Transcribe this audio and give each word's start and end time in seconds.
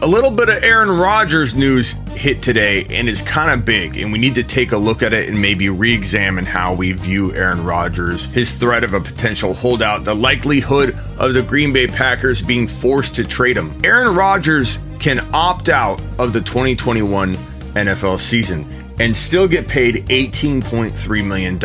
A 0.00 0.06
little 0.06 0.30
bit 0.30 0.48
of 0.48 0.62
Aaron 0.62 0.90
Rodgers 0.90 1.56
news 1.56 1.92
hit 2.12 2.40
today 2.40 2.86
and 2.88 3.08
is 3.08 3.20
kind 3.22 3.50
of 3.50 3.64
big, 3.64 3.96
and 3.96 4.12
we 4.12 4.18
need 4.18 4.36
to 4.36 4.44
take 4.44 4.70
a 4.70 4.76
look 4.76 5.02
at 5.02 5.12
it 5.12 5.28
and 5.28 5.42
maybe 5.42 5.68
re 5.70 5.92
examine 5.92 6.44
how 6.44 6.72
we 6.72 6.92
view 6.92 7.34
Aaron 7.34 7.64
Rodgers, 7.64 8.26
his 8.26 8.52
threat 8.52 8.84
of 8.84 8.94
a 8.94 9.00
potential 9.00 9.54
holdout, 9.54 10.04
the 10.04 10.14
likelihood 10.14 10.96
of 11.18 11.34
the 11.34 11.42
Green 11.42 11.72
Bay 11.72 11.88
Packers 11.88 12.40
being 12.40 12.68
forced 12.68 13.16
to 13.16 13.24
trade 13.24 13.56
him. 13.56 13.76
Aaron 13.82 14.14
Rodgers 14.14 14.78
can 15.00 15.18
opt 15.34 15.68
out 15.68 16.00
of 16.20 16.32
the 16.32 16.42
2021 16.42 17.34
NFL 17.74 18.20
season 18.20 18.94
and 19.00 19.16
still 19.16 19.48
get 19.48 19.66
paid 19.66 20.06
$18.3 20.06 21.26
million. 21.26 21.58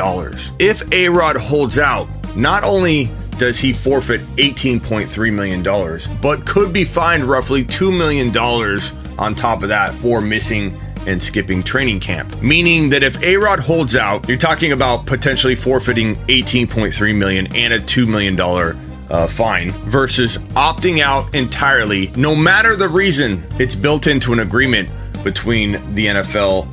If 0.58 0.92
A 0.92 1.08
Rod 1.10 1.36
holds 1.36 1.78
out, 1.78 2.10
not 2.36 2.64
only 2.64 3.12
does 3.38 3.60
he 3.60 3.74
forfeit 3.74 4.22
$18.3 4.38 5.34
million, 5.34 6.20
but 6.22 6.46
could 6.46 6.74
be 6.74 6.86
fined 6.86 7.26
roughly 7.26 7.64
$2 7.66 7.96
million 7.96 8.36
on 9.18 9.36
top 9.36 9.64
of 9.64 9.70
that 9.70 9.94
for 9.94 10.22
missing 10.22 10.80
and 11.06 11.22
skipping 11.22 11.64
training 11.64 12.00
camp. 12.00 12.42
Meaning 12.42 12.90
that 12.90 13.04
if 13.04 13.22
A-Rod 13.24 13.60
holds 13.60 13.96
out, 13.96 14.28
you're 14.28 14.38
talking 14.38 14.72
about 14.72 15.06
potentially 15.06 15.56
forfeiting 15.56 16.16
18.3 16.28 17.16
million 17.16 17.54
and 17.56 17.74
a 17.74 17.80
$2 17.80 18.08
million 18.08 18.40
uh, 19.10 19.28
fine 19.28 19.72
versus 19.72 20.38
opting 20.56 21.00
out 21.00 21.34
entirely, 21.36 22.12
no 22.16 22.36
matter 22.36 22.76
the 22.76 22.88
reason. 22.88 23.46
It's 23.60 23.76
built 23.76 24.08
into 24.08 24.34
an 24.34 24.40
agreement 24.40 24.90
between 25.24 25.74
the 25.94 26.08
NFL 26.08 26.68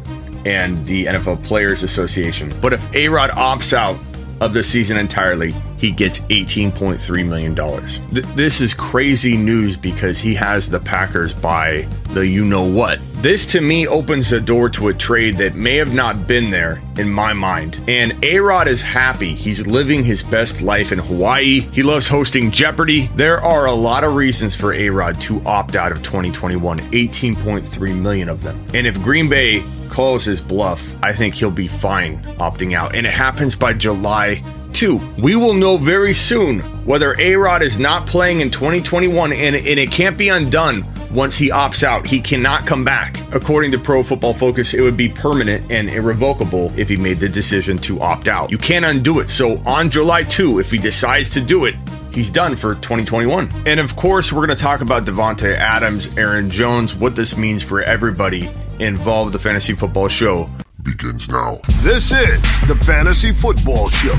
and 0.46 0.86
the 0.86 1.06
NFL 1.06 1.44
Players 1.44 1.82
Association. 1.82 2.52
But 2.60 2.72
if 2.72 2.94
A-Rod 2.94 3.30
opts 3.30 3.72
out 3.72 3.96
of 4.40 4.54
the 4.54 4.62
season 4.62 4.96
entirely, 4.96 5.54
he 5.76 5.90
gets 5.90 6.20
$18.3 6.20 7.28
million. 7.28 7.54
Th- 7.54 8.26
this 8.34 8.60
is 8.60 8.74
crazy 8.74 9.36
news 9.36 9.76
because 9.76 10.18
he 10.18 10.34
has 10.34 10.68
the 10.68 10.80
Packers 10.80 11.34
by 11.34 11.86
the 12.10 12.26
you 12.26 12.44
know 12.44 12.64
what. 12.64 12.98
This 13.22 13.44
to 13.46 13.60
me 13.60 13.86
opens 13.86 14.30
the 14.30 14.40
door 14.40 14.70
to 14.70 14.88
a 14.88 14.94
trade 14.94 15.36
that 15.38 15.54
may 15.54 15.76
have 15.76 15.92
not 15.92 16.26
been 16.26 16.50
there 16.50 16.82
in 16.96 17.10
my 17.10 17.34
mind. 17.34 17.82
And 17.86 18.22
A 18.24 18.40
Rod 18.40 18.66
is 18.66 18.80
happy. 18.80 19.34
He's 19.34 19.66
living 19.66 20.02
his 20.04 20.22
best 20.22 20.62
life 20.62 20.90
in 20.90 20.98
Hawaii. 20.98 21.60
He 21.60 21.82
loves 21.82 22.06
hosting 22.06 22.50
Jeopardy. 22.50 23.08
There 23.16 23.40
are 23.40 23.66
a 23.66 23.72
lot 23.72 24.04
of 24.04 24.14
reasons 24.14 24.56
for 24.56 24.72
A 24.72 24.88
Rod 24.88 25.20
to 25.22 25.42
opt 25.44 25.76
out 25.76 25.92
of 25.92 26.02
2021, 26.02 26.78
18.3 26.78 28.00
million 28.00 28.30
of 28.30 28.42
them. 28.42 28.64
And 28.72 28.86
if 28.86 29.00
Green 29.02 29.28
Bay 29.28 29.62
calls 29.90 30.24
his 30.24 30.40
bluff, 30.40 30.94
I 31.02 31.12
think 31.12 31.34
he'll 31.34 31.50
be 31.50 31.68
fine 31.68 32.22
opting 32.38 32.72
out. 32.74 32.94
And 32.94 33.06
it 33.06 33.12
happens 33.12 33.54
by 33.54 33.74
July 33.74 34.42
2. 34.72 35.14
We 35.18 35.36
will 35.36 35.54
know 35.54 35.76
very 35.76 36.14
soon 36.14 36.60
whether 36.84 37.18
A 37.20 37.34
Rod 37.36 37.62
is 37.62 37.78
not 37.78 38.06
playing 38.06 38.40
in 38.40 38.50
2021 38.50 39.32
and, 39.32 39.56
and 39.56 39.66
it 39.66 39.90
can't 39.90 40.16
be 40.16 40.28
undone 40.28 40.86
once 41.12 41.36
he 41.36 41.50
opts 41.50 41.82
out. 41.82 42.06
He 42.06 42.20
cannot 42.20 42.66
come 42.66 42.84
back. 42.84 43.20
According 43.32 43.72
to 43.72 43.78
Pro 43.78 44.02
Football 44.02 44.34
Focus, 44.34 44.74
it 44.74 44.80
would 44.80 44.96
be 44.96 45.08
permanent 45.08 45.70
and 45.70 45.88
irrevocable 45.88 46.72
if 46.78 46.88
he 46.88 46.96
made 46.96 47.20
the 47.20 47.28
decision 47.28 47.78
to 47.78 48.00
opt 48.00 48.28
out. 48.28 48.50
You 48.50 48.58
can't 48.58 48.84
undo 48.84 49.20
it. 49.20 49.30
So 49.30 49.58
on 49.66 49.90
July 49.90 50.22
2, 50.22 50.60
if 50.60 50.70
he 50.70 50.78
decides 50.78 51.30
to 51.30 51.40
do 51.40 51.64
it, 51.64 51.74
he's 52.12 52.30
done 52.30 52.56
for 52.56 52.74
2021. 52.76 53.50
And 53.66 53.80
of 53.80 53.96
course, 53.96 54.32
we're 54.32 54.46
going 54.46 54.56
to 54.56 54.62
talk 54.62 54.80
about 54.80 55.04
Davante 55.04 55.54
Adams, 55.54 56.16
Aaron 56.16 56.50
Jones, 56.50 56.94
what 56.94 57.16
this 57.16 57.36
means 57.36 57.62
for 57.62 57.82
everybody 57.82 58.48
involved 58.80 59.26
with 59.26 59.42
the 59.42 59.48
fantasy 59.48 59.74
football 59.74 60.08
show 60.08 60.50
begins 60.82 61.28
now. 61.28 61.60
This 61.80 62.12
is 62.12 62.40
the 62.66 62.74
Fantasy 62.86 63.32
Football 63.32 63.90
Show 63.90 64.16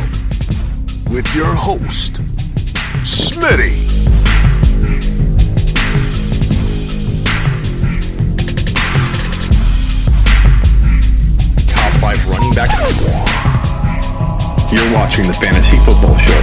with 1.12 1.28
your 1.36 1.54
host, 1.54 2.14
Smitty. 3.04 3.88
Top 11.68 11.94
five 12.00 12.28
running 12.28 12.54
back. 12.54 12.70
You're 14.72 14.94
watching 14.94 15.28
the 15.28 15.34
Fantasy 15.34 15.78
Football 15.78 16.18
Show. 16.18 16.42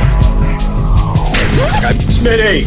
I'm 1.87 1.95
Smitty. 1.95 2.65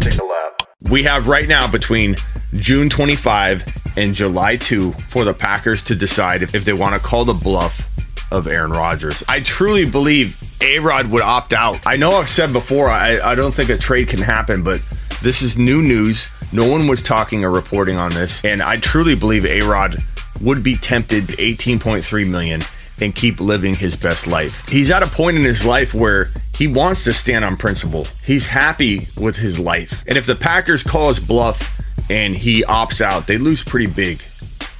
Take 0.00 0.20
a 0.20 0.24
lap. 0.24 0.62
We 0.90 1.02
have 1.04 1.26
right 1.26 1.48
now 1.48 1.70
between 1.70 2.16
June 2.52 2.90
25 2.90 3.83
and 3.96 4.14
July 4.14 4.56
2 4.56 4.92
for 4.92 5.24
the 5.24 5.34
Packers 5.34 5.82
to 5.84 5.94
decide 5.94 6.42
if, 6.42 6.64
they 6.64 6.72
want 6.72 6.94
to 6.94 7.00
call 7.00 7.24
the 7.24 7.32
bluff 7.32 7.90
of 8.32 8.46
Aaron 8.46 8.70
Rodgers. 8.70 9.22
I 9.28 9.40
truly 9.40 9.84
believe 9.84 10.40
A 10.62 10.78
Rod 10.78 11.10
would 11.10 11.22
opt 11.22 11.52
out. 11.52 11.80
I 11.86 11.96
know 11.96 12.12
I've 12.12 12.28
said 12.28 12.52
before, 12.52 12.88
I, 12.88 13.20
I 13.20 13.34
don't 13.34 13.52
think 13.52 13.70
a 13.70 13.78
trade 13.78 14.08
can 14.08 14.20
happen, 14.20 14.62
but 14.62 14.80
this 15.22 15.42
is 15.42 15.58
new 15.58 15.82
news. 15.82 16.28
No 16.52 16.68
one 16.68 16.86
was 16.86 17.02
talking 17.02 17.44
or 17.44 17.50
reporting 17.50 17.96
on 17.96 18.12
this. 18.12 18.44
And 18.44 18.62
I 18.62 18.76
truly 18.76 19.14
believe 19.14 19.44
A 19.44 19.62
Rod 19.62 20.02
would 20.40 20.62
be 20.62 20.76
tempted 20.76 21.24
18.3 21.24 22.28
million 22.28 22.62
and 23.00 23.14
keep 23.14 23.40
living 23.40 23.74
his 23.74 23.96
best 23.96 24.26
life. 24.26 24.66
He's 24.68 24.90
at 24.90 25.02
a 25.02 25.06
point 25.06 25.36
in 25.36 25.44
his 25.44 25.64
life 25.64 25.94
where 25.94 26.30
he 26.56 26.68
wants 26.68 27.04
to 27.04 27.12
stand 27.12 27.44
on 27.44 27.56
principle. 27.56 28.06
He's 28.24 28.46
happy 28.46 29.08
with 29.16 29.36
his 29.36 29.58
life. 29.58 30.04
And 30.06 30.16
if 30.16 30.26
the 30.26 30.36
Packers 30.36 30.82
call 30.82 31.08
his 31.08 31.18
bluff 31.18 31.80
and 32.10 32.34
he 32.34 32.62
opts 32.62 33.00
out, 33.00 33.26
they 33.26 33.38
lose 33.38 33.62
pretty 33.62 33.86
big 33.86 34.22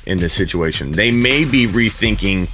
in 0.06 0.18
this 0.18 0.32
situation. 0.32 0.92
They 0.92 1.10
may 1.10 1.44
be 1.44 1.66
rethinking, 1.66 2.48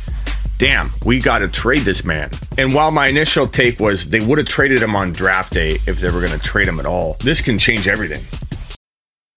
damn, 0.59 0.91
we 1.05 1.19
got 1.19 1.39
to 1.39 1.49
trade 1.49 1.83
this 1.83 2.05
man. 2.05 2.31
And 2.59 2.75
while 2.75 2.91
my 2.91 3.07
initial 3.07 3.49
take 3.49 3.81
was 3.81 4.09
they 4.09 4.21
would 4.21 4.39
have 4.39 4.47
traded 4.49 4.83
him 4.83 4.95
on 4.95 5.13
draft 5.13 5.53
day 5.53 5.79
if 5.87 6.01
they 6.01 6.11
were 6.11 6.21
going 6.21 6.39
to 6.39 6.47
trade 6.47 6.69
him 6.69 6.79
at 6.79 6.87
all, 6.87 7.17
this 7.21 7.41
can 7.41 7.59
change 7.59 7.89
everything. 7.89 8.25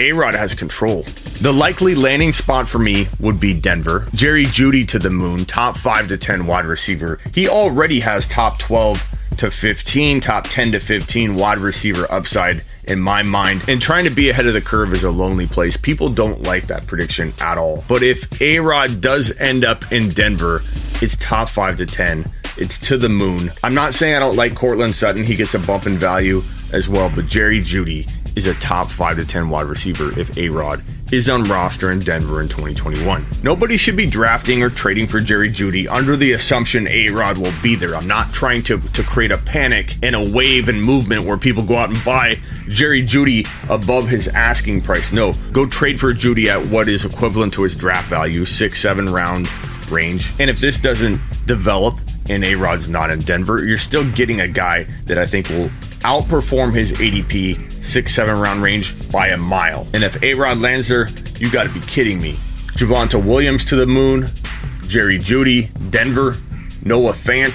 A 0.00 0.12
Rod 0.12 0.34
has 0.34 0.54
control. 0.54 1.04
The 1.40 1.52
likely 1.52 1.94
landing 1.94 2.32
spot 2.32 2.68
for 2.68 2.80
me 2.80 3.06
would 3.20 3.38
be 3.38 3.58
Denver. 3.58 4.06
Jerry 4.12 4.44
Jeudy 4.44 4.86
to 4.88 4.98
the 4.98 5.10
moon, 5.10 5.44
top 5.44 5.76
5 5.76 6.08
to 6.08 6.16
10 6.16 6.46
wide 6.46 6.64
receiver. 6.64 7.20
He 7.32 7.48
already 7.48 8.00
has 8.00 8.26
top 8.26 8.58
12 8.58 9.36
to 9.38 9.50
15, 9.50 10.20
top 10.20 10.44
10 10.44 10.72
to 10.72 10.80
15 10.80 11.36
wide 11.36 11.58
receiver 11.58 12.10
upside 12.10 12.62
in 12.88 13.00
my 13.00 13.22
mind. 13.22 13.68
And 13.68 13.80
trying 13.80 14.04
to 14.04 14.10
be 14.10 14.30
ahead 14.30 14.46
of 14.46 14.54
the 14.54 14.60
curve 14.60 14.92
is 14.92 15.04
a 15.04 15.10
lonely 15.10 15.46
place. 15.46 15.76
People 15.76 16.08
don't 16.08 16.42
like 16.42 16.66
that 16.66 16.86
prediction 16.86 17.32
at 17.40 17.56
all. 17.56 17.84
But 17.86 18.02
if 18.02 18.40
A 18.40 18.58
Rod 18.58 19.00
does 19.00 19.36
end 19.38 19.64
up 19.64 19.92
in 19.92 20.10
Denver, 20.10 20.62
it's 21.02 21.16
top 21.16 21.48
5 21.48 21.78
to 21.78 21.86
10. 21.86 22.24
It's 22.56 22.78
to 22.88 22.96
the 22.96 23.08
moon. 23.08 23.50
I'm 23.62 23.74
not 23.74 23.94
saying 23.94 24.14
I 24.14 24.20
don't 24.20 24.36
like 24.36 24.54
Courtland 24.54 24.94
Sutton. 24.94 25.24
He 25.24 25.36
gets 25.36 25.54
a 25.54 25.58
bump 25.58 25.86
in 25.86 25.98
value 25.98 26.42
as 26.72 26.88
well, 26.88 27.10
but 27.14 27.26
Jerry 27.26 27.60
Jeudy 27.60 28.08
is 28.36 28.46
a 28.46 28.54
top 28.54 28.88
5 28.90 29.16
to 29.16 29.26
10 29.26 29.48
wide 29.48 29.66
receiver 29.66 30.18
if 30.18 30.36
A 30.36 30.48
Rod 30.48 30.82
is 31.12 31.28
on 31.28 31.44
roster 31.44 31.92
in 31.92 32.00
Denver 32.00 32.40
in 32.40 32.48
2021. 32.48 33.26
Nobody 33.42 33.76
should 33.76 33.96
be 33.96 34.06
drafting 34.06 34.62
or 34.62 34.70
trading 34.70 35.06
for 35.06 35.20
Jerry 35.20 35.50
Jeudy 35.50 35.86
under 35.88 36.16
the 36.16 36.32
assumption 36.32 36.88
A 36.88 37.10
Rod 37.10 37.38
will 37.38 37.52
be 37.62 37.76
there. 37.76 37.94
I'm 37.94 38.06
not 38.06 38.32
trying 38.32 38.62
to, 38.64 38.80
to 38.80 39.02
create 39.02 39.30
a 39.30 39.38
panic 39.38 39.96
and 40.02 40.14
a 40.14 40.30
wave 40.32 40.68
and 40.68 40.82
movement 40.82 41.24
where 41.24 41.36
people 41.36 41.62
go 41.62 41.76
out 41.76 41.90
and 41.90 42.04
buy 42.04 42.36
Jerry 42.68 43.04
Jeudy 43.04 43.46
above 43.70 44.08
his 44.08 44.28
asking 44.28 44.80
price. 44.82 45.12
No, 45.12 45.34
go 45.52 45.66
trade 45.66 46.00
for 46.00 46.12
Jeudy 46.12 46.46
at 46.46 46.66
what 46.66 46.88
is 46.88 47.04
equivalent 47.04 47.54
to 47.54 47.62
his 47.62 47.76
draft 47.76 48.08
value, 48.08 48.44
six, 48.44 48.80
seven 48.80 49.06
round 49.06 49.48
range. 49.90 50.32
And 50.40 50.50
if 50.50 50.58
this 50.58 50.80
doesn't 50.80 51.20
develop 51.46 52.00
and 52.28 52.42
A 52.42 52.54
Rod's 52.54 52.88
not 52.88 53.10
in 53.10 53.20
Denver, 53.20 53.64
you're 53.64 53.78
still 53.78 54.10
getting 54.12 54.40
a 54.40 54.48
guy 54.48 54.84
that 55.06 55.18
I 55.18 55.26
think 55.26 55.48
will 55.50 55.70
outperform 56.04 56.74
his 56.74 56.92
ADP 56.92 57.72
six, 57.82 58.14
seven 58.14 58.38
round 58.38 58.62
range 58.62 59.10
by 59.10 59.28
a 59.28 59.36
mile. 59.36 59.86
And 59.94 60.04
if 60.04 60.22
A 60.22 60.34
Rod 60.34 60.58
lands 60.58 60.88
there, 60.88 61.08
you 61.38 61.50
got 61.50 61.64
to 61.64 61.72
be 61.72 61.80
kidding 61.80 62.20
me. 62.20 62.34
Javonte 62.76 63.24
Williams 63.24 63.64
to 63.66 63.76
the 63.76 63.86
moon, 63.86 64.28
Jerry 64.86 65.18
Jeudy, 65.18 65.70
Denver, 65.90 66.36
Noah 66.82 67.12
Fant, 67.12 67.54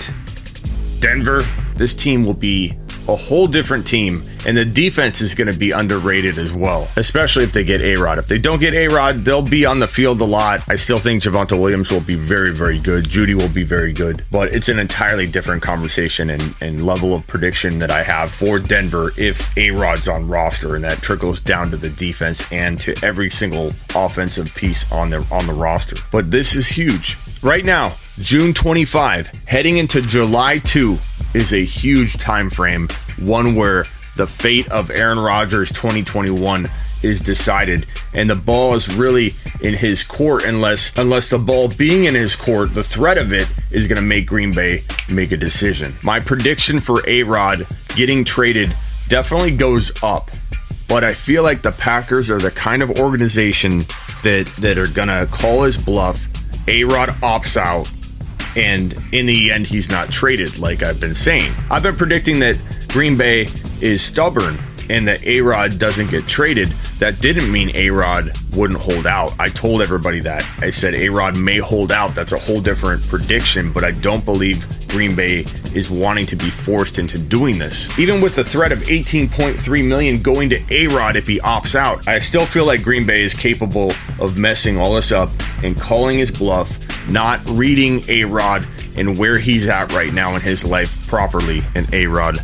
Denver. 0.99 1.43
This 1.75 1.93
team 1.93 2.23
will 2.23 2.33
be 2.33 2.78
a 3.09 3.15
whole 3.15 3.47
different 3.47 3.87
team, 3.87 4.23
and 4.45 4.55
the 4.55 4.65
defense 4.65 5.21
is 5.21 5.33
going 5.33 5.51
to 5.51 5.57
be 5.57 5.71
underrated 5.71 6.37
as 6.37 6.53
well, 6.53 6.87
especially 6.95 7.43
if 7.43 7.51
they 7.51 7.63
get 7.63 7.81
A 7.81 7.95
Rod. 7.95 8.17
If 8.17 8.27
they 8.27 8.37
don't 8.37 8.59
get 8.59 8.73
A 8.73 8.87
Rod, 8.87 9.15
they'll 9.17 9.41
be 9.41 9.65
on 9.65 9.79
the 9.79 9.87
field 9.87 10.21
a 10.21 10.25
lot. 10.25 10.61
I 10.67 10.75
still 10.75 10.99
think 10.99 11.23
Javonte 11.23 11.59
Williams 11.59 11.91
will 11.91 12.01
be 12.01 12.15
very, 12.15 12.51
very 12.51 12.79
good. 12.79 13.05
Jeudy 13.05 13.33
will 13.33 13.49
be 13.49 13.63
very 13.63 13.93
good, 13.93 14.23
but 14.31 14.53
it's 14.53 14.69
an 14.69 14.79
entirely 14.79 15.27
different 15.27 15.61
conversation 15.61 16.29
and, 16.29 16.55
and 16.61 16.85
level 16.85 17.13
of 17.13 17.25
prediction 17.27 17.79
that 17.79 17.91
I 17.91 18.03
have 18.03 18.31
for 18.31 18.59
Denver 18.59 19.11
if 19.17 19.57
A 19.57 19.71
Rod's 19.71 20.07
on 20.07 20.27
roster, 20.27 20.75
and 20.75 20.83
that 20.83 21.01
trickles 21.01 21.41
down 21.41 21.71
to 21.71 21.77
the 21.77 21.89
defense 21.89 22.49
and 22.51 22.79
to 22.81 22.95
every 23.03 23.29
single 23.29 23.67
offensive 23.95 24.53
piece 24.55 24.89
on 24.91 25.09
the 25.09 25.27
on 25.31 25.47
the 25.47 25.53
roster. 25.53 25.95
But 26.11 26.31
this 26.31 26.55
is 26.55 26.67
huge. 26.67 27.17
Right 27.41 27.63
now, 27.63 27.95
June 28.19 28.53
25, 28.53 29.45
heading 29.47 29.77
into 29.77 30.01
July 30.01 30.57
2 30.59 30.97
is 31.33 31.53
a 31.53 31.63
huge 31.63 32.17
time 32.17 32.49
frame, 32.49 32.87
one 33.21 33.55
where 33.55 33.85
the 34.15 34.27
fate 34.27 34.69
of 34.71 34.91
Aaron 34.91 35.19
Rodgers 35.19 35.69
2021 35.69 36.69
is 37.03 37.21
decided 37.21 37.85
and 38.13 38.29
the 38.29 38.35
ball 38.35 38.73
is 38.75 38.93
really 38.93 39.33
in 39.61 39.73
his 39.73 40.03
court 40.03 40.43
unless 40.43 40.91
unless 40.97 41.29
the 41.29 41.37
ball 41.37 41.69
being 41.69 42.05
in 42.05 42.15
his 42.15 42.35
court 42.35 42.73
the 42.73 42.83
threat 42.83 43.17
of 43.17 43.31
it 43.31 43.49
is 43.71 43.87
going 43.87 43.95
to 43.95 44.05
make 44.05 44.25
Green 44.25 44.53
Bay 44.53 44.81
make 45.09 45.31
a 45.31 45.37
decision. 45.37 45.95
My 46.03 46.19
prediction 46.19 46.79
for 46.79 47.01
A-Rod 47.07 47.65
getting 47.95 48.23
traded 48.23 48.75
definitely 49.07 49.55
goes 49.55 49.91
up. 50.03 50.29
But 50.87 51.03
I 51.03 51.13
feel 51.13 51.43
like 51.43 51.61
the 51.61 51.71
Packers 51.71 52.29
are 52.29 52.39
the 52.39 52.51
kind 52.51 52.81
of 52.81 52.99
organization 52.99 53.85
that 54.23 54.51
that 54.59 54.77
are 54.77 54.87
going 54.87 55.07
to 55.07 55.27
call 55.31 55.63
his 55.63 55.77
bluff. 55.77 56.25
A-Rod 56.67 57.09
opts 57.21 57.55
out 57.55 57.89
and 58.55 58.95
in 59.11 59.25
the 59.25 59.51
end 59.51 59.67
he's 59.67 59.89
not 59.89 60.09
traded 60.09 60.57
like 60.59 60.83
I've 60.83 60.99
been 60.99 61.15
saying. 61.15 61.53
I've 61.69 61.83
been 61.83 61.95
predicting 61.95 62.39
that 62.39 62.59
Green 62.89 63.17
Bay 63.17 63.47
is 63.81 64.01
stubborn 64.01 64.57
and 64.89 65.07
that 65.07 65.23
A-Rod 65.25 65.77
doesn't 65.77 66.09
get 66.09 66.27
traded. 66.27 66.69
That 66.97 67.21
didn't 67.21 67.51
mean 67.51 67.71
A-Rod 67.75 68.31
wouldn't 68.55 68.79
hold 68.79 69.05
out. 69.05 69.39
I 69.39 69.49
told 69.49 69.81
everybody 69.81 70.19
that. 70.21 70.43
I 70.59 70.71
said 70.71 70.95
A-Rod 70.95 71.37
may 71.37 71.57
hold 71.57 71.91
out. 71.91 72.15
That's 72.15 72.31
a 72.31 72.39
whole 72.39 72.59
different 72.59 73.07
prediction, 73.07 73.71
but 73.71 73.83
I 73.83 73.91
don't 73.91 74.25
believe 74.25 74.65
Green 74.89 75.15
Bay 75.15 75.45
is 75.75 75.91
wanting 75.91 76.25
to 76.25 76.35
be 76.35 76.49
forced 76.49 76.97
into 76.97 77.19
doing 77.19 77.59
this. 77.59 77.97
Even 77.99 78.19
with 78.21 78.35
the 78.35 78.43
threat 78.43 78.71
of 78.71 78.79
18.3 78.79 79.87
million 79.87 80.21
going 80.21 80.49
to 80.49 80.61
A-Rod 80.73 81.15
if 81.15 81.27
he 81.27 81.39
opts 81.39 81.75
out, 81.75 82.07
I 82.07 82.17
still 82.19 82.45
feel 82.45 82.65
like 82.65 82.81
Green 82.81 83.05
Bay 83.05 83.21
is 83.21 83.35
capable 83.35 83.91
of 84.19 84.37
messing 84.37 84.77
all 84.79 84.95
this 84.95 85.11
up 85.11 85.29
and 85.63 85.79
calling 85.79 86.17
his 86.17 86.31
bluff, 86.31 86.88
not 87.07 87.39
reading 87.49 88.01
A-Rod 88.09 88.67
and 88.97 89.17
where 89.17 89.37
he's 89.37 89.67
at 89.67 89.91
right 89.93 90.11
now 90.11 90.35
in 90.35 90.41
his 90.41 90.65
life 90.65 91.07
properly, 91.07 91.63
and 91.75 91.91
A-Rod 91.93 92.35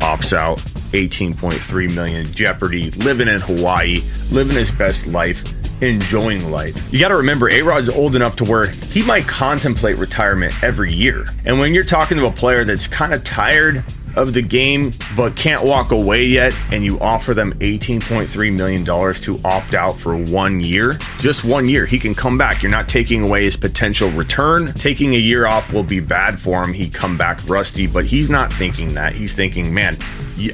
opts 0.00 0.32
out. 0.32 0.58
18.3 0.90 1.94
million 1.94 2.26
jeopardy 2.32 2.90
living 2.90 3.28
in 3.28 3.40
hawaii 3.40 4.00
living 4.32 4.56
his 4.56 4.72
best 4.72 5.06
life 5.06 5.44
enjoying 5.82 6.50
life. 6.50 6.92
You 6.92 7.00
got 7.00 7.08
to 7.08 7.16
remember 7.16 7.48
a-rod's 7.48 7.88
old 7.88 8.16
enough 8.16 8.36
to 8.36 8.44
where 8.44 8.66
he 8.66 9.02
might 9.02 9.26
contemplate 9.26 9.96
retirement 9.96 10.62
every 10.62 10.92
year. 10.92 11.24
And 11.46 11.58
when 11.58 11.74
you're 11.74 11.84
talking 11.84 12.18
to 12.18 12.26
a 12.26 12.30
player 12.32 12.64
that's 12.64 12.86
kind 12.86 13.14
of 13.14 13.24
tired 13.24 13.84
of 14.16 14.34
the 14.34 14.42
game 14.42 14.92
but 15.16 15.36
can't 15.36 15.64
walk 15.64 15.92
away 15.92 16.24
yet 16.24 16.54
and 16.72 16.84
you 16.84 16.98
offer 17.00 17.34
them 17.34 17.52
18.3 17.54 18.52
million 18.52 18.84
dollars 18.84 19.20
to 19.22 19.40
opt 19.44 19.74
out 19.74 19.98
for 19.98 20.16
one 20.16 20.60
year. 20.60 20.98
Just 21.18 21.44
one 21.44 21.68
year. 21.68 21.86
He 21.86 21.98
can 21.98 22.14
come 22.14 22.36
back. 22.38 22.62
You're 22.62 22.70
not 22.70 22.88
taking 22.88 23.22
away 23.22 23.44
his 23.44 23.56
potential 23.56 24.10
return. 24.10 24.72
Taking 24.74 25.14
a 25.14 25.18
year 25.18 25.46
off 25.46 25.72
will 25.72 25.82
be 25.82 26.00
bad 26.00 26.38
for 26.38 26.62
him. 26.64 26.72
He 26.72 26.88
come 26.88 27.16
back 27.16 27.40
rusty 27.48 27.86
but 27.86 28.04
he's 28.04 28.30
not 28.30 28.52
thinking 28.52 28.94
that. 28.94 29.12
He's 29.12 29.32
thinking 29.32 29.72
man 29.72 29.96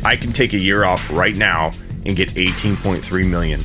i 0.04 0.16
can 0.16 0.32
take 0.32 0.52
a 0.52 0.58
year 0.58 0.84
off 0.84 1.10
right 1.10 1.36
now 1.36 1.70
and 2.04 2.16
get 2.16 2.30
18.3 2.30 3.28
million. 3.28 3.60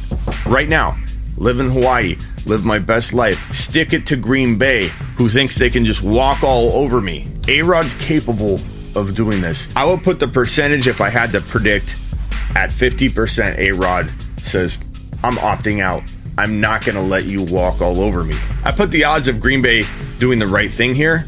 Right 0.46 0.70
now 0.70 0.98
live 1.38 1.60
in 1.60 1.70
hawaii 1.70 2.16
live 2.46 2.66
my 2.66 2.78
best 2.78 3.14
life 3.14 3.52
stick 3.52 3.94
it 3.94 4.06
to 4.06 4.16
green 4.16 4.58
bay 4.58 4.90
who 5.16 5.30
thinks 5.30 5.56
they 5.56 5.70
can 5.70 5.86
just 5.86 6.04
walk 6.04 6.44
all 6.44 6.72
over 6.74 7.02
me. 7.02 7.28
A-rod's 7.48 7.94
capable 7.96 8.60
of 8.96 9.16
doing 9.16 9.42
this. 9.42 9.68
I 9.76 9.86
would 9.86 10.04
put 10.04 10.20
the 10.20 10.28
percentage 10.28 10.88
if 10.88 11.02
I 11.02 11.10
had 11.10 11.32
to 11.34 11.42
predict 11.42 11.96
at 12.56 12.70
50%. 12.70 13.58
A 13.58 13.72
Rod 13.72 14.10
says, 14.38 14.78
I'm 15.24 15.36
opting 15.36 15.82
out. 15.82 16.04
I'm 16.38 16.62
not 16.62 16.86
going 16.86 16.96
to 16.96 17.02
let 17.02 17.26
you 17.26 17.44
walk 17.44 17.82
all 17.82 18.00
over 18.00 18.24
me. 18.24 18.36
I 18.64 18.72
put 18.72 18.90
the 18.92 19.04
odds 19.04 19.28
of 19.28 19.40
Green 19.40 19.62
Bay 19.62 19.84
doing 20.20 20.40
the 20.40 20.48
right 20.48 20.72
thing 20.72 20.96
here 20.96 21.28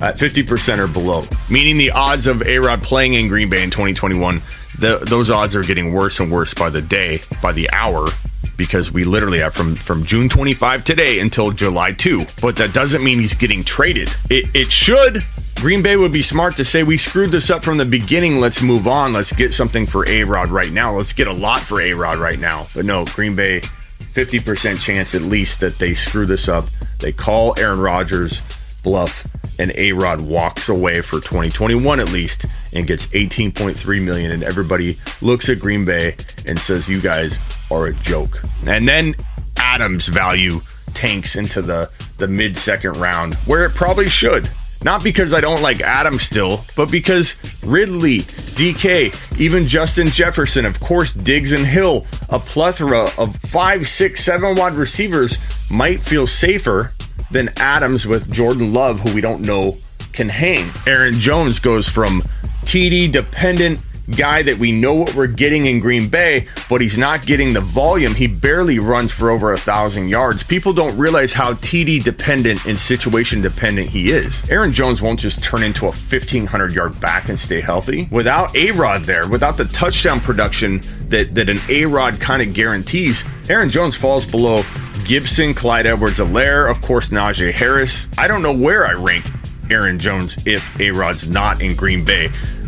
at 0.00 0.16
50% 0.16 0.78
or 0.78 0.86
below, 0.86 1.24
meaning 1.50 1.78
the 1.78 1.90
odds 1.90 2.26
of 2.26 2.42
A 2.46 2.58
Rod 2.58 2.82
playing 2.82 3.14
in 3.14 3.28
Green 3.28 3.48
Bay 3.48 3.62
in 3.62 3.70
2021, 3.70 4.42
the, 4.78 5.02
those 5.08 5.30
odds 5.30 5.56
are 5.56 5.62
getting 5.62 5.92
worse 5.92 6.20
and 6.20 6.30
worse 6.30 6.52
by 6.54 6.68
the 6.68 6.82
day, 6.82 7.20
by 7.42 7.52
the 7.52 7.70
hour. 7.70 8.08
Because 8.56 8.90
we 8.90 9.04
literally 9.04 9.40
have 9.40 9.52
from, 9.52 9.74
from 9.74 10.04
June 10.04 10.30
25 10.30 10.82
today 10.82 11.20
until 11.20 11.50
July 11.50 11.92
2. 11.92 12.24
But 12.40 12.56
that 12.56 12.72
doesn't 12.72 13.04
mean 13.04 13.20
he's 13.20 13.34
getting 13.34 13.62
traded. 13.62 14.08
It, 14.30 14.48
it 14.54 14.72
should, 14.72 15.22
Green 15.56 15.82
Bay 15.82 15.96
would 15.96 16.12
be 16.12 16.22
smart 16.22 16.54
to 16.56 16.64
say, 16.64 16.82
we 16.82 16.96
screwed 16.96 17.30
this 17.30 17.50
up 17.50 17.64
from 17.64 17.78
the 17.78 17.84
beginning. 17.84 18.38
Let's 18.38 18.62
move 18.62 18.86
on. 18.86 19.12
Let's 19.12 19.32
get 19.32 19.54
something 19.54 19.86
for 19.86 20.06
A 20.06 20.22
Rod 20.22 20.50
right 20.50 20.70
now. 20.70 20.92
Let's 20.92 21.14
get 21.14 21.28
a 21.28 21.32
lot 21.32 21.60
for 21.60 21.80
A 21.80 21.94
Rod 21.94 22.18
right 22.18 22.38
now. 22.38 22.66
But 22.74 22.84
no, 22.84 23.06
Green 23.06 23.34
Bay, 23.34 23.60
50% 23.60 24.78
chance 24.78 25.14
at 25.14 25.22
least 25.22 25.60
that 25.60 25.78
they 25.78 25.94
screw 25.94 26.26
this 26.26 26.46
up. 26.48 26.66
They 27.00 27.10
call 27.10 27.58
Aaron 27.58 27.80
Rodgers 27.80 28.40
bluff, 28.82 29.26
and 29.58 29.72
A 29.74 29.92
Rod 29.92 30.20
walks 30.20 30.68
away 30.68 31.00
for 31.00 31.16
2021 31.16 32.00
at 32.00 32.12
least 32.12 32.44
and 32.74 32.86
gets 32.86 33.06
18.3 33.06 34.04
million. 34.04 34.32
And 34.32 34.42
everybody 34.44 34.98
looks 35.22 35.48
at 35.48 35.58
Green 35.58 35.86
Bay 35.86 36.16
and 36.46 36.58
says, 36.58 36.86
You 36.86 37.00
guys 37.00 37.38
are 37.72 37.86
a 37.86 37.94
joke. 37.94 38.42
And 38.68 38.86
then 38.86 39.14
Adams' 39.56 40.06
value 40.06 40.60
tanks 40.92 41.34
into 41.34 41.62
the, 41.62 41.90
the 42.18 42.28
mid 42.28 42.56
second 42.56 42.98
round, 42.98 43.34
where 43.46 43.64
it 43.64 43.74
probably 43.74 44.08
should. 44.08 44.48
Not 44.84 45.02
because 45.02 45.34
I 45.34 45.40
don't 45.40 45.62
like 45.62 45.80
Adam 45.80 46.18
still, 46.18 46.64
but 46.76 46.90
because 46.90 47.34
Ridley, 47.64 48.20
DK, 48.20 49.38
even 49.40 49.66
Justin 49.66 50.06
Jefferson, 50.06 50.64
of 50.64 50.78
course, 50.80 51.12
Diggs 51.12 51.52
and 51.52 51.66
Hill, 51.66 52.06
a 52.28 52.38
plethora 52.38 53.08
of 53.18 53.34
five, 53.36 53.88
six, 53.88 54.24
seven 54.24 54.54
wide 54.54 54.74
receivers 54.74 55.38
might 55.70 56.02
feel 56.02 56.26
safer 56.26 56.92
than 57.30 57.50
Adams 57.56 58.06
with 58.06 58.30
Jordan 58.30 58.72
Love, 58.72 59.00
who 59.00 59.14
we 59.14 59.20
don't 59.20 59.42
know 59.42 59.76
can 60.12 60.28
hang. 60.28 60.70
Aaron 60.86 61.14
Jones 61.14 61.58
goes 61.58 61.88
from 61.88 62.22
TD 62.64 63.10
dependent 63.12 63.80
guy 64.10 64.42
that 64.42 64.58
we 64.58 64.72
know 64.72 64.94
what 64.94 65.14
we're 65.14 65.26
getting 65.26 65.66
in 65.66 65.80
Green 65.80 66.08
Bay, 66.08 66.46
but 66.68 66.80
he's 66.80 66.96
not 66.96 67.26
getting 67.26 67.52
the 67.52 67.60
volume. 67.60 68.14
He 68.14 68.26
barely 68.26 68.78
runs 68.78 69.12
for 69.12 69.30
over 69.30 69.52
a 69.52 69.56
thousand 69.56 70.08
yards. 70.08 70.42
People 70.42 70.72
don't 70.72 70.96
realize 70.96 71.32
how 71.32 71.54
TD 71.54 72.02
dependent 72.02 72.64
and 72.66 72.78
situation 72.78 73.40
dependent 73.40 73.88
he 73.88 74.10
is. 74.10 74.48
Aaron 74.50 74.72
Jones 74.72 75.02
won't 75.02 75.20
just 75.20 75.42
turn 75.42 75.62
into 75.62 75.86
a 75.86 75.90
1500 75.90 76.72
yard 76.72 76.98
back 77.00 77.28
and 77.28 77.38
stay 77.38 77.60
healthy. 77.60 78.08
Without 78.10 78.54
A 78.56 78.70
Rod 78.72 79.02
there, 79.02 79.28
without 79.28 79.56
the 79.56 79.64
touchdown 79.66 80.20
production 80.20 80.80
that, 81.08 81.34
that 81.34 81.48
an 81.48 81.58
A 81.68 81.86
Rod 81.86 82.20
kind 82.20 82.42
of 82.42 82.54
guarantees, 82.54 83.24
Aaron 83.48 83.70
Jones 83.70 83.96
falls 83.96 84.26
below 84.26 84.62
Gibson, 85.04 85.54
Clyde 85.54 85.86
Edwards-Helaire, 85.86 86.70
of 86.70 86.80
course, 86.80 87.10
Najee 87.10 87.52
Harris. 87.52 88.06
I 88.18 88.26
don't 88.26 88.42
know 88.42 88.56
where 88.56 88.86
I 88.86 88.92
rank 88.94 89.24
Aaron 89.70 89.98
Jones 89.98 90.36
if 90.46 90.78
A 90.80 90.90
Rod's 90.90 91.28
not 91.28 91.62
in 91.62 91.76
Green 91.76 92.04
Bay. 92.04 92.30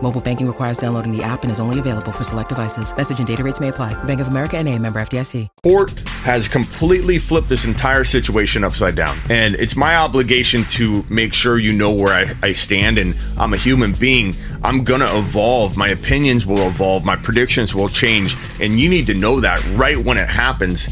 Mobile 0.00 0.20
banking 0.20 0.46
requires 0.46 0.78
downloading 0.78 1.14
the 1.14 1.22
app 1.22 1.42
and 1.42 1.50
is 1.50 1.58
only 1.58 1.78
available 1.78 2.12
for 2.12 2.24
select 2.24 2.48
devices. 2.48 2.96
Message 2.96 3.18
and 3.18 3.26
data 3.26 3.42
rates 3.42 3.60
may 3.60 3.68
apply. 3.68 3.92
Bank 4.04 4.20
of 4.20 4.28
America 4.28 4.56
and 4.56 4.68
a 4.68 4.78
member 4.78 5.00
FDIC. 5.00 5.48
Court 5.62 5.98
has 6.22 6.46
completely 6.48 7.18
flipped 7.18 7.48
this 7.48 7.64
entire 7.64 8.04
situation 8.04 8.64
upside 8.64 8.94
down. 8.94 9.18
And 9.28 9.56
it's 9.56 9.76
my 9.76 9.96
obligation 9.96 10.62
to 10.64 11.04
make 11.10 11.32
sure 11.32 11.58
you 11.58 11.72
know 11.72 11.92
where 11.92 12.14
I, 12.14 12.32
I 12.42 12.52
stand. 12.52 12.96
And 12.96 13.16
I'm 13.36 13.54
a 13.54 13.56
human 13.56 13.92
being. 13.92 14.34
I'm 14.62 14.84
going 14.84 15.00
to 15.00 15.18
evolve. 15.18 15.76
My 15.76 15.88
opinions 15.88 16.46
will 16.46 16.68
evolve. 16.68 17.04
My 17.04 17.16
predictions 17.16 17.74
will 17.74 17.88
change. 17.88 18.36
And 18.60 18.78
you 18.78 18.88
need 18.88 19.06
to 19.08 19.14
know 19.14 19.40
that 19.40 19.64
right 19.74 19.98
when 19.98 20.16
it 20.16 20.30
happens 20.30 20.86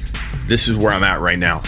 this 0.46 0.68
is 0.68 0.76
where 0.76 0.92
I'm 0.92 1.02
at 1.02 1.20
right 1.20 1.38
now. 1.38 1.60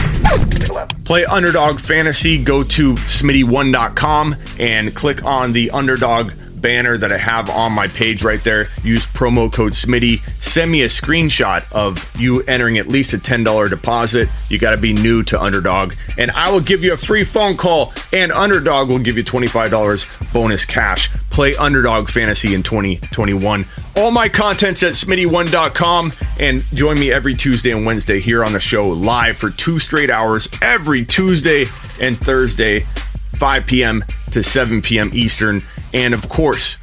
Play 1.05 1.25
Underdog 1.25 1.81
Fantasy. 1.81 2.39
Go 2.39 2.63
to 2.63 2.95
smitty1.com 2.95 4.37
and 4.59 4.95
click 4.95 5.25
on 5.25 5.53
the 5.53 5.71
Underdog 5.73 6.33
banner 6.61 6.97
that 6.97 7.13
I 7.13 7.19
have 7.19 7.51
on 7.51 7.73
my 7.73 7.89
page 7.89 8.23
right 8.23 8.43
there. 8.43 8.69
Use 8.83 9.07
promo 9.07 9.53
code 9.53 9.75
SMITTY. 9.75 10.19
Send 10.19 10.71
me 10.71 10.83
a 10.83 10.89
screenshot 10.89 11.71
of 11.73 12.21
you 12.21 12.43
entering 12.43 12.79
at 12.79 12.87
least 12.87 13.13
a 13.13 13.19
$10 13.19 13.71
deposit. 13.71 14.29
You 14.49 14.59
got 14.59 14.73
to 14.73 14.81
be 14.81 14.93
new 14.93 15.23
to 15.25 15.41
Underdog. 15.41 15.95
And 16.17 16.31
I 16.33 16.51
will 16.51 16.61
give 16.61 16.83
you 16.83 16.93
a 16.93 16.97
free 16.97 17.25
phone 17.25 17.57
call, 17.57 17.93
and 18.13 18.33
Underdog 18.33 18.89
will 18.89 18.99
give 18.99 19.17
you 19.17 19.25
$25 19.25 20.33
bonus 20.33 20.65
cash. 20.65 21.11
Play 21.31 21.55
Underdog 21.57 22.09
Fantasy 22.09 22.55
in 22.55 22.63
2021. 22.63 23.65
All 23.97 24.11
my 24.11 24.29
content's 24.29 24.83
at 24.83 24.93
smitty1.com 24.93 26.13
and 26.39 26.63
join 26.75 26.99
me 26.99 27.13
every 27.13 27.35
Tuesday 27.35 27.73
and 27.73 27.85
Wednesday 27.85 28.21
here 28.21 28.45
on 28.45 28.53
the 28.53 28.61
show 28.61 28.89
live 28.89 29.37
for 29.37 29.51
two 29.51 29.79
straight 29.79 30.11
hours 30.11 30.49
every 30.63 31.05
Tuesday 31.05 31.67
and 32.01 32.17
Thursday, 32.17 32.81
5 32.81 33.67
p.m. 33.67 34.05
to 34.33 34.43
7 34.43 34.83
p.m. 34.83 35.11
Eastern. 35.13 35.61
And 35.95 36.15
of 36.15 36.29
course, 36.29 36.77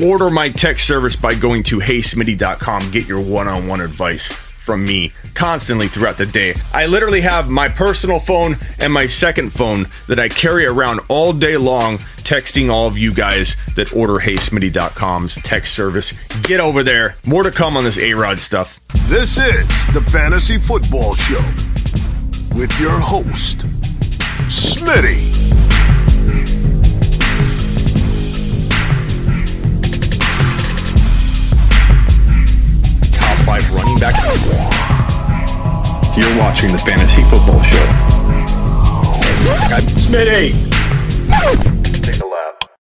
order 0.00 0.30
my 0.30 0.48
text 0.48 0.86
service 0.86 1.16
by 1.16 1.34
going 1.34 1.62
to 1.64 1.78
heysmitty.com. 1.78 2.90
Get 2.90 3.06
your 3.06 3.20
one 3.20 3.48
on 3.48 3.66
one 3.66 3.80
advice 3.80 4.30
from 4.62 4.84
me 4.84 5.12
constantly 5.34 5.88
throughout 5.88 6.16
the 6.16 6.26
day. 6.26 6.54
I 6.72 6.86
literally 6.86 7.20
have 7.22 7.50
my 7.50 7.68
personal 7.68 8.20
phone 8.20 8.56
and 8.78 8.92
my 8.92 9.06
second 9.06 9.50
phone 9.52 9.88
that 10.06 10.20
I 10.20 10.28
carry 10.28 10.66
around 10.66 11.00
all 11.08 11.32
day 11.32 11.56
long, 11.56 11.98
texting 12.22 12.70
all 12.70 12.86
of 12.86 12.96
you 12.96 13.12
guys 13.12 13.56
that 13.74 13.92
order 13.92 14.14
heysmitty.com's 14.14 15.34
text 15.36 15.74
service. 15.74 16.12
Get 16.42 16.60
over 16.60 16.82
there. 16.82 17.16
More 17.26 17.42
to 17.42 17.50
come 17.50 17.76
on 17.76 17.84
this 17.84 17.98
A 17.98 18.14
Rod 18.14 18.38
stuff. 18.38 18.80
This 19.08 19.36
is 19.36 19.66
the 19.92 20.04
Fantasy 20.12 20.58
Football 20.58 21.14
Show 21.16 21.42
with 22.56 22.78
your 22.78 22.98
host, 22.98 23.58
Smitty. 24.48 25.71
five 33.52 33.70
running 33.72 33.98
back. 33.98 34.14
You're 36.16 36.38
watching 36.38 36.72
the 36.72 36.78
Fantasy 36.78 37.22
Football 37.24 37.62
Show. 37.62 37.86
I'm 39.74 39.82
Smitty. 39.82 41.71